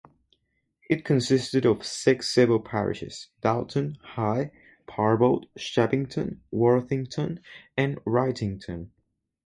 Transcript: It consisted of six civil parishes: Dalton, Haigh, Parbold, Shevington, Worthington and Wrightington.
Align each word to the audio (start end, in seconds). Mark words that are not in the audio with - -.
It 0.89 1.05
consisted 1.05 1.63
of 1.63 1.85
six 1.85 2.27
civil 2.33 2.59
parishes: 2.59 3.27
Dalton, 3.41 3.99
Haigh, 4.15 4.49
Parbold, 4.87 5.45
Shevington, 5.55 6.39
Worthington 6.49 7.39
and 7.77 7.97
Wrightington. 8.03 8.89